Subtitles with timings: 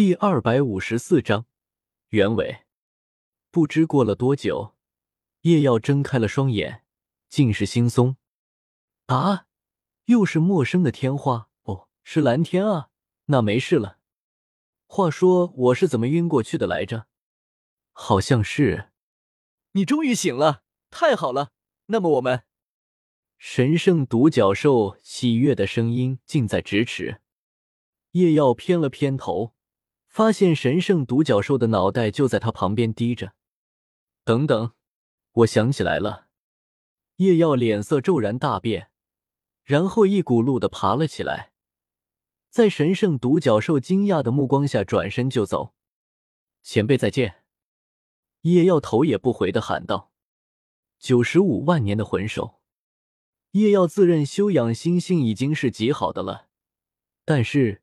[0.00, 1.44] 第二百五十四章
[2.08, 2.60] 原委。
[3.50, 4.74] 不知过了多久，
[5.42, 6.86] 叶耀睁开了双眼，
[7.28, 8.16] 尽是惺忪。
[9.08, 9.44] 啊，
[10.06, 12.88] 又是陌生的天花哦，是蓝天啊，
[13.26, 13.98] 那没事了。
[14.86, 17.06] 话说我是怎么晕过去的来着？
[17.92, 18.92] 好像是。
[19.72, 21.52] 你终于醒了，太好了。
[21.88, 22.44] 那么我们，
[23.36, 27.20] 神圣独角兽喜悦的声音近在咫尺。
[28.12, 29.52] 叶耀偏了偏头，
[30.10, 33.32] 发现神圣独角兽的脑袋就在他旁边低着。
[34.24, 34.72] 等等，
[35.32, 36.26] 我想起来了。
[37.16, 38.90] 叶耀脸色骤然大变，
[39.62, 41.52] 然后一骨碌的爬了起来，
[42.48, 45.74] 在神圣独角兽惊讶的目光下转身就走。
[46.60, 47.44] 前辈再见！
[48.40, 50.10] 叶耀头也不回的喊道。
[50.98, 52.60] 九十五万年的魂兽，
[53.52, 56.48] 叶耀自认修养心性已经是极好的了，
[57.24, 57.82] 但是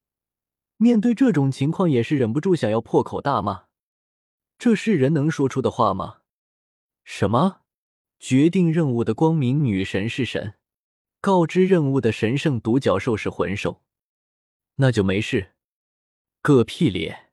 [0.77, 3.65] 面对这种情况也是忍不住想要破口大骂。
[4.57, 6.21] 这是人能说出的话吗？
[7.03, 7.61] 什么？
[8.19, 10.55] 决定任务的光明女神是神，
[11.21, 13.83] 告知任务的神圣独角兽是魂兽，
[14.75, 15.53] 那就没事。
[16.41, 17.31] 个屁咧！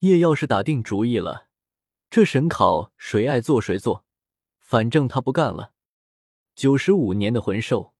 [0.00, 1.48] 叶要是打定主意了，
[2.08, 4.04] 这神考谁爱做谁做，
[4.60, 5.72] 反正他不干了。
[6.54, 7.94] 九十五年的魂兽，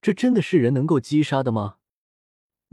[0.00, 1.78] 这真的是人能够击杀的吗？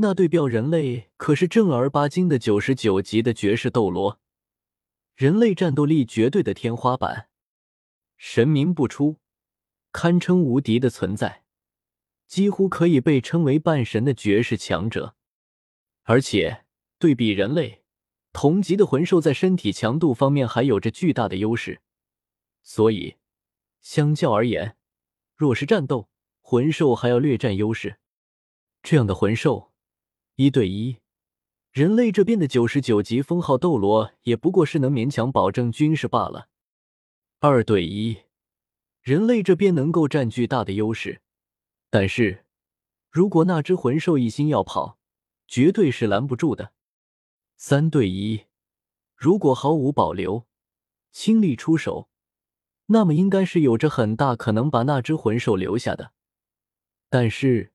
[0.01, 4.17] 那对标人类可是正儿八经的九十九级的绝世斗罗，
[5.13, 7.27] 人类战斗力绝对的天花板。
[8.15, 9.17] 神明不出，
[9.91, 11.43] 堪称无敌的存在，
[12.27, 15.17] 几乎可以被称为半神的绝世强者。
[16.03, 16.63] 而且
[16.97, 17.83] 对比人类
[18.31, 21.81] 同级的魂兽，在身体强度方面还有着巨大的优势。
[22.63, 23.17] 所以，
[23.81, 24.77] 相较而言，
[25.35, 26.07] 若是战斗，
[26.39, 27.97] 魂兽还要略占优势。
[28.81, 29.68] 这样的魂兽，
[30.41, 30.99] 一对一，
[31.69, 36.47] 人类这边的九十九级封号斗罗也不过是能勉强保证军事罢了。
[37.39, 38.19] 二对一，
[39.01, 41.21] 人类这边能够占据大的优势，
[41.89, 42.45] 但是
[43.09, 44.97] 如果那只魂兽一心要跑，
[45.45, 46.71] 绝对是拦不住的。
[47.57, 48.45] 三对一，
[49.17, 50.47] 如果毫无保留
[51.11, 52.07] 倾力出手，
[52.85, 56.13] 那么应该是有着很大可能把那只魂兽留下的，
[57.09, 57.73] 但是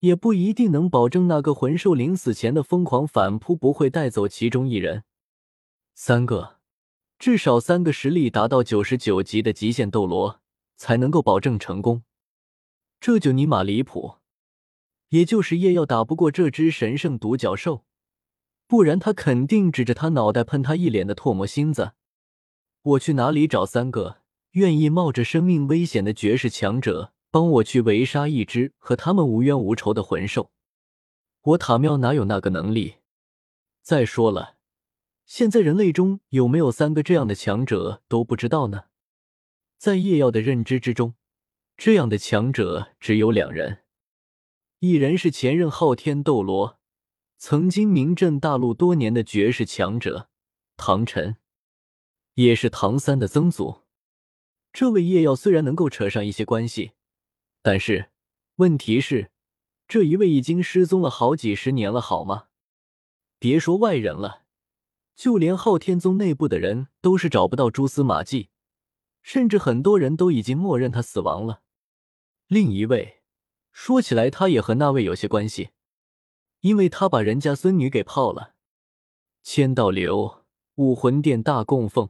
[0.00, 5.04] 也不一定能保证那个魂兽临死前的疯狂反扑不会带走其中一人。
[5.94, 6.58] 三个。
[7.18, 10.40] 至少三个实力达到九十九级的极限斗罗
[10.76, 12.04] 才能够保证成功，
[13.00, 14.18] 这就尼玛离谱！
[15.08, 17.84] 也就是叶耀打不过这只神圣独角兽，
[18.68, 21.94] 不然他肯定指着他脑袋喷他一脸的唾沫星子。
[22.82, 24.18] 我去哪里找三个
[24.52, 30.50] 愿意冒着生命危险的绝世强者帮我去围杀一只和他们无冤无仇的魂兽？
[31.42, 32.96] 我塔庙哪有那个能力？
[33.82, 34.56] 再说了。
[35.24, 38.84] 现在人类中有没有三个这样的强者都不知道呢。
[39.76, 41.14] 在叶耀的认知之中，
[41.76, 43.84] 这样的强者只有两人，
[44.78, 46.78] 一人是前任昊天斗罗，
[47.36, 50.30] 曾经名震大陆多年的绝世强者
[50.76, 51.36] 唐晨，
[52.34, 53.82] 也是唐三的曾祖。
[54.72, 56.92] 这位叶耀虽然能够扯上一些关系，
[57.70, 58.08] 但是
[58.56, 59.30] 问题是，
[59.86, 62.46] 这一位已经失踪了好几十年了，好吗？
[63.38, 64.46] 别说外人了。
[65.14, 68.48] 就连昊天宗内部的人都是找不到蛛丝马迹，
[69.20, 71.60] 甚至很多人都已经默认他死亡了。
[72.46, 73.20] 另一位，
[73.70, 75.72] 说起来他也和那位有些关系，
[76.60, 78.54] 因为他把人家孙女给泡了。
[79.42, 80.46] 千道流
[80.76, 82.08] 武魂殿大供奉，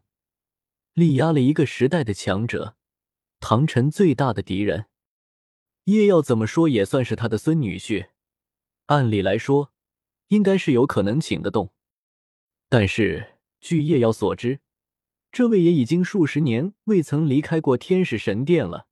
[0.93, 2.77] 力压了一个时代的强者，
[3.41, 4.87] 唐晨最大的敌人。
[5.89, 8.09] 叶耀怎么说也算是他的孙女婿，
[8.87, 9.73] 按理来说，
[10.27, 11.73] 应该是有可能请得动。
[12.69, 14.61] 但是，据叶耀所知，
[15.33, 18.87] 这位也已经数十年未曾离开过天使神殿了。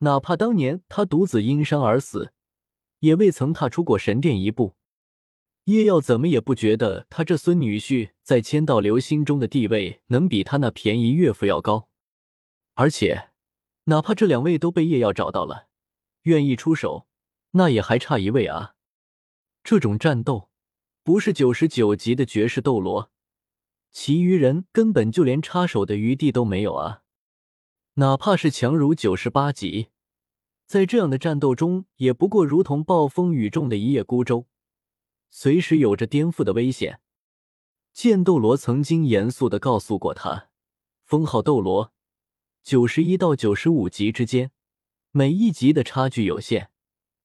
[0.00, 2.34] 哪怕当年他独子因伤而死，
[2.98, 4.76] 也未曾踏出过神殿一步。
[5.64, 11.88] 叶耀怎么也不觉得他这孙女婿在千道流心中的地位能比他那便宜岳父要高。
[12.74, 13.30] 而且，
[13.84, 15.67] 哪怕这两位都被叶耀找到了，
[16.22, 17.06] 愿意出手，
[17.52, 18.74] 那也还差一位啊。
[19.62, 20.48] 这种战斗。
[21.04, 23.10] 不是九十九级的绝世斗罗，
[23.90, 27.02] 其余人根本就连插手的余地都没有啊！
[27.94, 29.88] 哪怕是强如九十八级，
[30.66, 34.48] 在这样的战斗中，也不过如同暴风雨中的一叶孤舟，
[35.30, 37.00] 随时有着颠覆的危险。
[37.94, 40.50] 剑斗罗曾经严肃的告诉过他，
[41.06, 41.94] 封号斗罗
[42.62, 44.50] 九十一到九十五级之间，
[45.10, 46.68] 每一级的差距有限，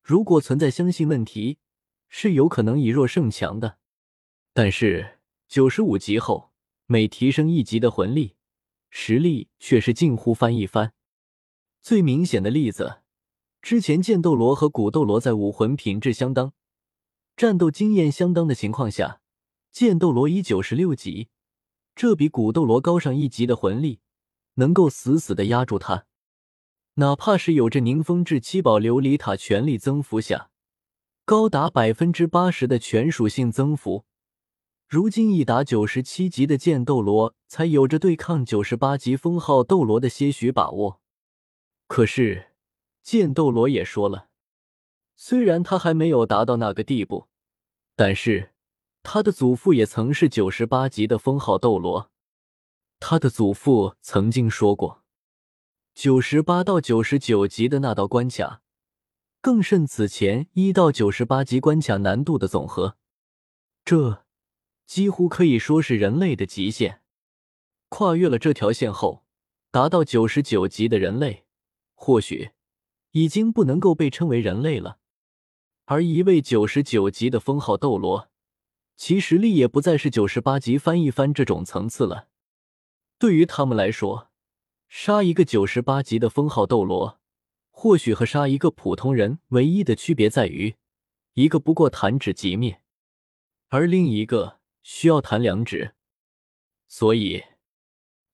[0.01, 1.59] 如果存在相信问题。
[2.15, 3.79] 是有可能以弱胜强的，
[4.53, 6.51] 但是九十五级后，
[6.85, 8.35] 每提升一级的魂力，
[8.91, 10.93] 实力却是近乎翻一番。
[11.81, 13.01] 最明显的例子，
[13.63, 16.53] 之前剑斗罗和古斗罗在武魂品质相当、
[17.35, 19.19] 战斗经验相当的情况下，
[19.71, 21.29] 剑斗罗以九十六级，
[21.95, 24.01] 这比古斗罗高上一级的魂力，
[24.53, 26.05] 能够死死的压住他。
[26.95, 30.51] 哪怕是有着宁风致七宝琉璃塔全力增幅下，
[31.25, 34.05] 高达百分之八十的全属性增幅，
[34.87, 41.01] 如今已达九十七级的剑斗罗，才有着对抗九十八级封号斗罗的些许把握。
[41.87, 42.51] 可是
[43.01, 44.27] 剑斗罗也说了，
[45.15, 47.27] 虽然他还没有达到那个地步，
[47.95, 48.51] 但是
[49.01, 52.11] 他的祖父也曾是九十八级的封号斗罗，
[52.99, 55.02] 他的祖父曾经说过。
[55.93, 58.61] 九十八到九十九级的那道关卡，
[59.39, 62.97] 更甚此前一到九十八级关卡难度的总和，
[63.85, 64.25] 这
[64.87, 67.01] 几乎可以说是人类的极限。
[67.89, 69.23] 跨越了这条线后，
[69.69, 71.45] 达到九十九级的人类，
[71.93, 72.49] 或许
[73.11, 74.97] 已经不能够被称为人类了。
[75.85, 78.29] 而一位九十九级的封号斗罗，
[78.97, 82.29] 其实力也不再是九十八级翻一番这种层次了。
[83.19, 84.31] 对于他们来说，
[84.95, 87.19] 杀一个九十八级的封号斗罗，
[87.71, 90.75] 或许和杀一个普通人唯一的区别在于，
[91.33, 92.79] 一个不过弹指即灭，
[93.69, 95.95] 而另一个需要弹两指。
[96.87, 97.43] 所以，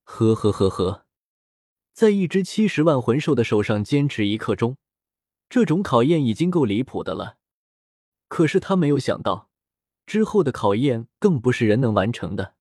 [0.03, 1.05] 呵呵呵呵，
[1.93, 4.75] 在一只七十万魂兽的手上坚持一刻钟，
[5.49, 7.37] 这种考验已经够离谱的了。
[8.27, 9.49] 可是他没有想到，
[10.05, 12.55] 之后的考验更不是人能完成的。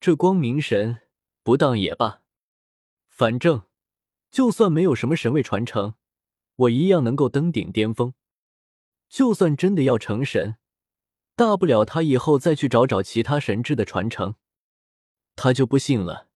[0.00, 1.02] 这光明神
[1.44, 2.23] 不当也罢。
[3.16, 3.62] 反正，
[4.32, 5.94] 就算没有什么神位传承，
[6.56, 8.12] 我一样能够登顶巅峰。
[9.08, 10.56] 就算真的要成神，
[11.36, 14.34] 大不了他以后再去找找其他神智的传承。
[15.36, 16.26] 他就不信了，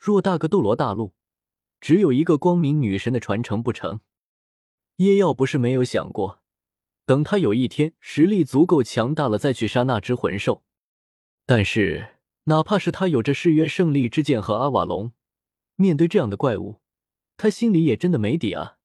[0.00, 1.14] 偌大个斗罗大陆，
[1.80, 4.00] 只有一个光明女神的传承不成？
[4.96, 6.42] 叶耀不是没有想过，
[7.06, 10.64] 等他有一天实力足够强大了，再去杀那只魂兽。
[11.46, 12.16] 但是，
[12.46, 15.12] 哪怕是他有着誓约胜利之剑和阿瓦隆。
[15.80, 16.82] 面对这样的怪物，
[17.38, 18.76] 他心里也真的没底啊，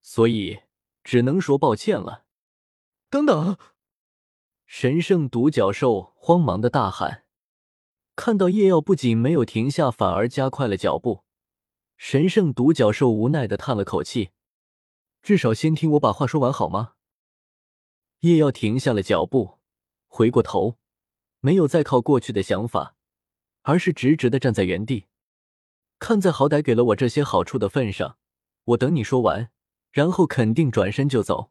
[0.00, 0.62] 所以
[1.02, 2.24] 只能说抱歉了。
[3.10, 3.58] 等等！
[4.64, 7.26] 神圣独角兽慌忙的大喊，
[8.16, 11.24] 看到叶耀不仅没有停下，反而加快了脚步，
[11.98, 14.30] 神圣独角兽无奈的叹了口气
[15.20, 16.94] ：“至少先听我把话说完好吗？”
[18.20, 19.58] 叶耀停下了脚步，
[20.06, 20.78] 回过头，
[21.40, 22.96] 没有再靠过去的想法，
[23.60, 25.08] 而是直直的站在原地。
[26.04, 28.18] 看在好歹给了我这些好处的份上，
[28.64, 29.50] 我等你说完，
[29.90, 31.50] 然后肯定转身就走。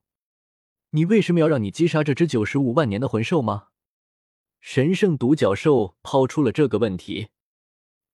[0.91, 3.69] 你为什么要让你击杀这只九十五万年的魂兽吗？
[4.61, 7.29] 神圣独角兽抛出了这个问题。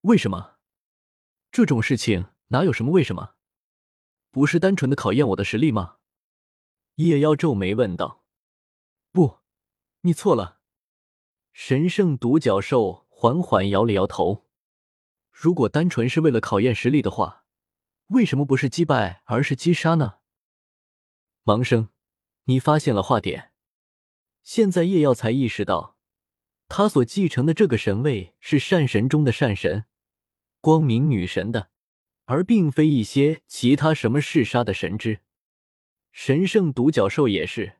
[0.04, 0.56] 为什么？
[1.52, 3.32] 这种事情哪有什么为什么？
[4.32, 5.98] 不是单纯的考验我的实力吗？
[6.96, 8.24] 夜妖皱眉问道。
[9.12, 9.40] 不，
[10.04, 10.62] 你错了。
[11.52, 14.46] 神圣独角兽缓缓摇了摇头。
[15.42, 17.46] 如果单纯是为了考验实力的话，
[18.08, 20.16] 为什么不是击败而是击杀呢？
[21.46, 21.88] 盲生，
[22.44, 23.54] 你发现了化点。
[24.44, 25.96] 现在叶耀才意识到，
[26.68, 29.86] 他所继承的这个神位是善神中的善神，
[30.60, 31.69] 光明女神的，
[32.26, 35.22] 而并非一些其他什么嗜杀的神之。
[36.12, 37.78] 神圣独角兽也是，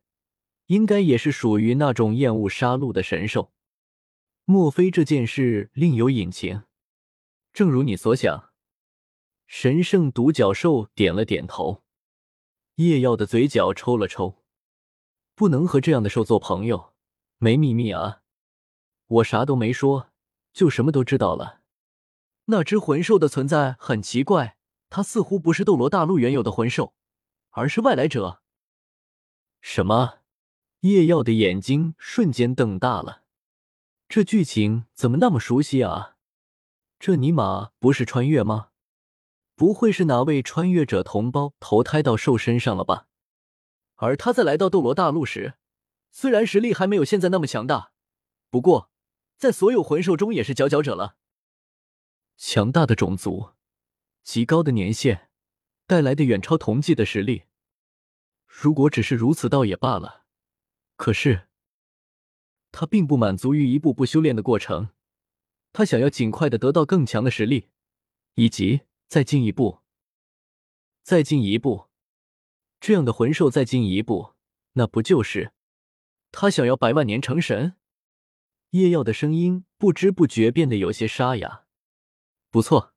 [0.68, 3.52] 应该也是属于那种厌恶杀戮的神兽。
[4.46, 6.64] 莫非这件事另有隐情？
[7.52, 8.52] 正如你所想，
[9.48, 11.84] 神圣独角兽点了点头。
[12.76, 14.44] 叶耀的嘴角抽了抽，
[15.36, 16.94] 不能和这样的兽做朋友，
[17.38, 18.22] 没秘密啊！
[19.08, 20.12] 我啥都没说，
[20.54, 21.62] 就什么都知道了。
[22.46, 24.58] 那只魂兽的存在很奇怪，
[24.90, 26.94] 它似乎不是斗罗大陆原有的魂兽，
[27.50, 28.42] 而是外来者。
[29.60, 30.20] 什么？
[30.82, 33.24] 叶耀的眼睛瞬间瞪大了，
[34.08, 36.16] 这剧情怎么那么熟悉啊？
[37.00, 38.72] 这尼玛不是穿越吗？
[39.56, 43.08] 不会是哪位穿越者同胞投胎到兽身上了吧？
[43.96, 45.56] 而他在来到斗罗大陆时，
[46.12, 47.94] 虽然实力还没有现在那么强大，
[48.50, 48.92] 不过
[49.38, 51.16] 在所有魂兽中也是佼佼者了。
[52.36, 53.52] 强大的种族，
[54.24, 55.30] 极高的年限，
[55.88, 57.44] 带来的远超同济的实力。
[58.46, 60.26] 如果只是如此倒也罢了，
[60.98, 61.48] 可是
[62.72, 64.90] 他并不满足于一步步修炼的过程。
[65.72, 67.70] 他想要尽快的得到更强的实力，
[68.36, 69.80] 以及再进一步，
[71.04, 71.88] 再进一步，
[72.80, 74.34] 这样的魂兽再进一步，
[74.74, 75.54] 那不就是
[76.32, 77.76] 他想要百万年成神？
[78.72, 81.66] 叶耀的声音不知不觉变得有些沙哑。
[82.52, 82.94] 不错，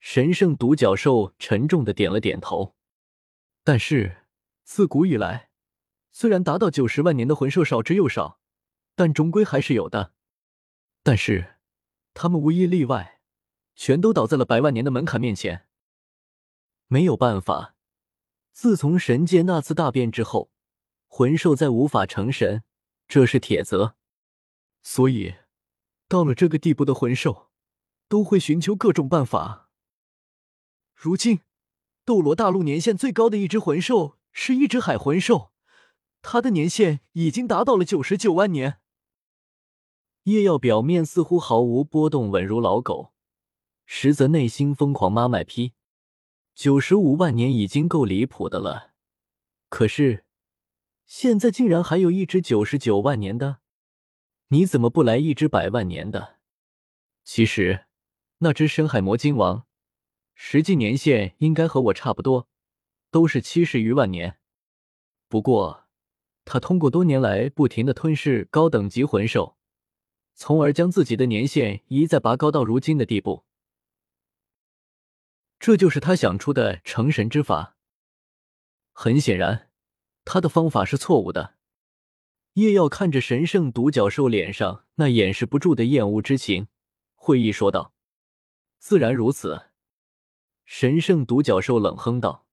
[0.00, 2.74] 神圣独角兽沉重的点了点头。
[3.62, 4.24] 但是
[4.64, 5.50] 自古以来，
[6.10, 8.40] 虽然达到九十万年的魂兽少之又少，
[8.96, 10.12] 但终归还是有的。
[11.04, 11.51] 但是
[12.14, 13.20] 他们无一例外，
[13.74, 15.66] 全都倒在了百万年的门槛面前。
[16.88, 17.74] 没有办法，
[18.52, 20.50] 自从神界那次大变之后，
[21.06, 22.64] 魂兽再无法成神，
[23.08, 23.96] 这是铁则。
[24.82, 25.36] 所以，
[26.06, 27.50] 到了这个地步的魂兽，
[28.08, 29.70] 都会寻求各种办法。
[30.94, 31.40] 如今，
[32.04, 35.52] 斗罗大陆年限最高的一只魂兽是一只海魂兽，
[36.20, 38.81] 它的年限已经达到了九十九万年。
[40.24, 43.12] 叶耀表面似乎毫无波动，稳如老狗，
[43.86, 45.72] 实则内心疯狂妈卖批。
[46.54, 48.92] 九十五万年已经够离谱的了，
[49.68, 50.24] 可是
[51.06, 53.58] 现在竟然还有一只九十九万年的。
[54.48, 56.36] 你怎么不来一只百万年的？
[57.24, 57.86] 其实，
[58.38, 59.66] 那只深海魔晶王，
[60.34, 62.48] 实际年限应该和我差不多，
[63.10, 64.38] 都是七十余万年。
[65.26, 65.86] 不过，
[66.44, 69.56] 他通过多年来不停的吞噬高等级魂兽，
[70.34, 73.44] 从而将自己的年限一再拔高到如今的地步。
[75.58, 77.76] 这就是他想出的成神之法。
[78.92, 79.70] 很显然，
[80.24, 81.54] 他的方法是错误的。
[82.54, 86.68] 叶耀看着神圣独角兽脸上那掩饰不住的厌恶之情，
[87.14, 87.94] 会意说道
[88.78, 89.70] ：“自然如此。”
[90.66, 92.46] 神圣独角兽冷哼道：“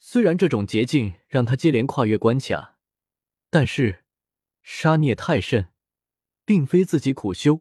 [0.00, 2.78] 虽然这种捷径让他接连跨越关卡，
[3.50, 4.04] 但是
[4.62, 5.68] 杀孽太甚，
[6.50, 7.60] 并非自己苦修，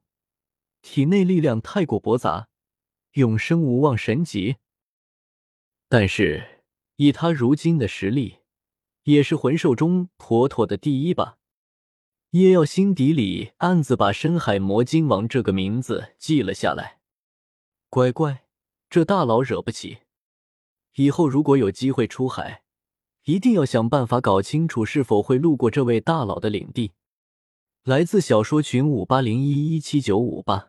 [0.81, 2.47] 体内力量太过驳杂，
[3.11, 4.55] 永生无望神级。
[5.87, 6.63] 但是
[6.95, 8.39] 以他如今的实力，
[9.03, 11.37] 也是魂兽中妥妥的第一吧。”
[12.33, 16.99] 叶耀心底里暗自把“深海魔晶王”这个名字记了下来。
[17.91, 18.47] 乖乖，
[18.89, 19.99] 这大佬惹不起。
[20.95, 22.63] 以后如果有机会出海，
[23.25, 26.93] 一定要想办法搞清楚是否会路过这位大佬的领地。
[27.89, 30.68] 来自小说群五八零一一七九五八。